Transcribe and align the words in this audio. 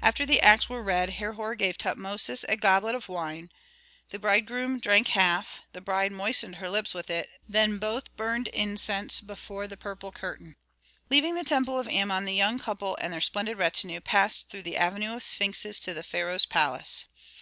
After 0.00 0.24
the 0.24 0.40
acts 0.40 0.66
were 0.70 0.82
read 0.82 1.10
Herhor 1.10 1.54
gave 1.56 1.76
Tutmosis 1.76 2.42
a 2.48 2.56
goblet 2.56 2.94
of 2.94 3.06
wine. 3.06 3.50
The 4.08 4.18
bridegroom 4.18 4.80
drank 4.80 5.08
half, 5.08 5.60
the 5.74 5.82
bride 5.82 6.10
moistened 6.10 6.56
her 6.56 6.70
lips 6.70 6.94
with 6.94 7.10
it, 7.10 7.28
and 7.44 7.54
then 7.54 7.76
both 7.76 8.16
burned 8.16 8.48
incense 8.48 9.20
before 9.20 9.66
the 9.66 9.76
purple 9.76 10.10
curtain. 10.10 10.56
Leaving 11.10 11.34
the 11.34 11.44
temple 11.44 11.78
of 11.78 11.86
Amon 11.86 12.24
the 12.24 12.32
young 12.32 12.58
couple 12.58 12.96
and 12.98 13.12
their 13.12 13.20
splendid 13.20 13.58
retinue 13.58 14.00
passed 14.00 14.48
through 14.48 14.62
the 14.62 14.78
avenue 14.78 15.16
of 15.16 15.22
sphinxes 15.22 15.78
to 15.80 15.92
the 15.92 16.02
pharaoh's 16.02 16.46
palace. 16.46 17.04